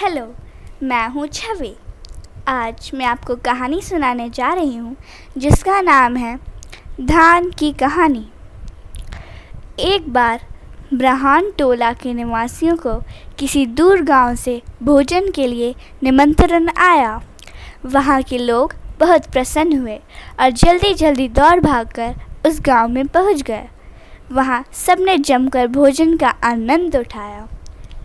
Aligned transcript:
Hello, 0.00 0.24
मैं 0.82 1.08
हूँ 1.08 1.26
छवि। 1.26 1.74
आज 2.48 2.90
मैं 2.94 3.06
आपको 3.06 3.36
कहानी 3.36 3.80
सुनाने 3.82 4.28
जा 4.30 4.52
रही 4.54 4.76
हूँ, 4.76 4.94
जिसका 5.38 5.80
नाम 5.80 6.16
है 6.16 6.34
धान 7.00 7.50
की 7.50 7.72
कहानी। 7.72 8.24
एक 9.78 10.08
बार 10.12 10.40
ब्रहान 10.94 11.50
टोला 11.58 11.92
के 11.92 12.12
निवासियों 12.14 12.76
को 12.76 12.94
किसी 13.38 13.64
दूर 13.66 14.02
गाँव 14.02 14.34
से 14.34 14.62
भोजन 14.82 15.30
के 15.30 15.46
लिए 15.46 15.74
निमंत्रण 16.02 16.68
आया। 16.68 17.20
वहाँ 17.84 18.22
के 18.22 18.38
लोग 18.38 18.74
बहुत 19.00 19.26
प्रसन्न 19.26 19.78
हुए 19.78 19.96
और 20.40 20.50
जल्दी 20.50 20.94
जल्दी 20.94 21.28
दौड़ 21.28 21.60
भागकर 21.60 22.14
उस 22.46 22.60
गाँव 22.60 22.88
में 22.88 23.06
पहुँच 23.06 23.42
गए। 23.42 23.68
वहाँ 24.32 24.64
सबने 24.86 25.18
जमकर 25.18 25.66
भोजन 25.66 26.16
का 26.16 26.28
आनंद 26.44 26.96
उठाया। 26.96 27.46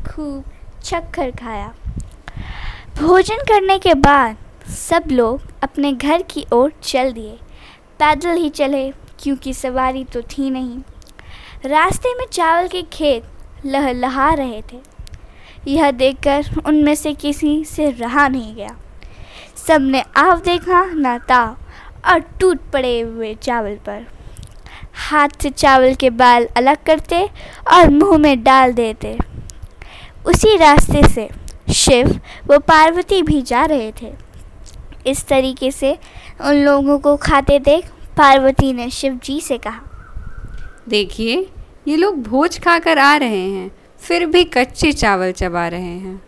खूब 0.08 0.44
चक्कर 0.84 1.32
खाया। 1.32 1.74
भोजन 3.02 3.38
करने 3.38 3.80
के 3.80 3.94
बाद 3.94 4.38
सब 4.70 5.04
लोग 5.12 5.42
अपने 5.64 5.94
घर 5.94 6.22
की 6.22 6.46
ओर 6.54 6.74
चल 6.84 7.12
दिए। 7.12 7.40
पैदल 8.00 8.30
ही 8.30 8.50
चले, 8.50 8.92
क्योंकि 8.92 9.54
सवारी 9.54 10.04
तो 10.04 10.22
थी 10.22 10.50
नहीं। 10.50 10.80
रास्ते 11.66 12.14
में 12.16 12.26
चावल 12.28 12.68
के 12.68 12.82
खेत 12.82 13.24
लहलहा 13.66 14.34
रहे 14.34 14.62
थे। 14.62 14.80
यह 15.68 15.92
देखकर 15.92 16.46
उनमें 16.66 16.96
से 16.96 17.14
किसी 17.14 17.66
से 17.66 17.92
रहा 17.92 18.28
नहीं 18.28 18.56
गया। 18.56 18.76
सबने 19.68 20.04
आव 20.18 20.40
देखा, 20.40 20.86
ना 20.86 21.18
ताव, 21.18 21.58
और 22.12 22.20
टूट 22.20 22.60
पड़े 22.72 23.00
हुए 23.00 23.34
चावल 23.36 23.76
पर। 23.76 24.06
हाथ 24.94 25.30
से 25.42 25.50
चावल 25.50 25.96
के 25.96 26.10
बाल 26.10 26.48
अलग 26.58 26.84
करते 26.84 27.30
और 27.74 27.90
मुँह 27.90 28.18
में 28.18 28.44
डाल 28.44 28.74
देते। 28.74 29.18
उसी 30.26 30.56
रास्ते 30.58 31.08
से 31.08 31.30
शिव 31.74 32.20
व 32.48 32.58
पार्वती 32.60 33.22
भी 33.22 33.42
जा 33.42 33.64
रहे 33.66 33.92
थे। 34.02 34.14
इस 35.08 35.26
तरीके 35.28 35.72
से 35.72 35.98
उन 36.42 36.56
लोगों 36.56 36.98
को 37.00 37.16
खाते 37.18 37.60
देख 37.60 37.90
पार्वती 38.18 38.72
ने 38.74 38.90
शिव 38.90 39.20
जी 39.24 39.40
से 39.42 39.58
कहा 39.58 39.82
देखिए 40.90 41.50
ये 41.88 41.96
लोग 41.96 42.22
भोज 42.24 42.60
खाकर 42.60 42.98
आ 42.98 43.16
रहे 43.16 43.50
हैं 43.50 43.72
फिर 44.00 44.26
भी 44.26 44.44
कच्चे 44.44 44.92
चावल 44.92 45.32
चबा 45.32 45.68
रहे 45.68 45.82
हैं। 45.82 46.22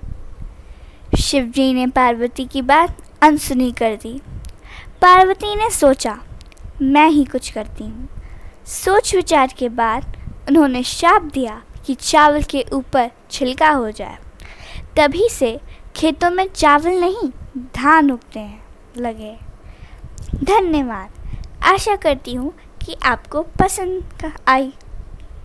शिव 1.20 1.46
जी 1.46 1.74
ने 1.74 1.88
पार्वती 1.88 2.46
की 2.46 2.62
बात 2.62 2.98
अनसुनी 3.22 3.72
कर 3.72 3.96
दी। 3.96 4.20
पार्वती 5.02 5.56
ने 5.56 5.70
सोचा 5.70 6.18
मैं 6.82 7.08
ही 7.10 7.24
कुछ 7.26 7.50
करती 7.50 7.84
हूँ। 7.84 8.08
सोच 8.66 9.16
विचार 9.16 9.54
के 9.58 9.70
बाद 9.70 10.18
उन्होंने 10.50 10.84
शाप 10.84 11.24
दिया 11.24 11.62
कि 11.86 11.94
चावल 11.94 12.44
के 12.44 12.66
ऊपर 12.74 13.12
छिलका 13.36 13.70
हो 13.70 13.92
जाए। 13.92 14.18
तभी 14.98 15.28
से 15.30 15.60
खेतों 15.96 16.30
में 16.32 16.48
चावल 16.48 17.00
नहीं, 17.00 17.30
धान 17.76 18.12
उगते 18.12 18.40
हैं, 18.40 18.64
लगे। 18.98 19.36
धन्यवाद। 20.44 21.10
आशा 21.64 21.96
करती 21.96 22.34
हूँ 22.34 22.54
कि 22.86 22.96
आपको 23.04 23.42
पसंद 23.60 24.32
आई 24.48 24.74